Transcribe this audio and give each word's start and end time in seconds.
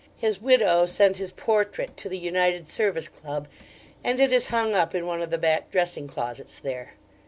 His 0.17 0.41
widow 0.41 0.87
sent 0.87 1.17
his 1.17 1.31
portrait 1.31 1.95
to 1.97 2.09
the 2.09 2.17
United 2.17 2.67
Service 2.67 3.07
Club, 3.07 3.47
and 4.03 4.19
it 4.19 4.33
is 4.33 4.47
hung 4.47 4.73
up 4.73 4.95
in 4.95 5.05
one 5.05 5.21
of 5.21 5.29
the 5.29 5.37
back 5.37 5.69
dressing 5.69 6.07
closets 6.07 6.57
there. 6.57 6.93